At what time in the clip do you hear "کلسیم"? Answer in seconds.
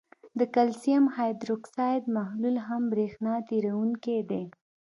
0.55-1.03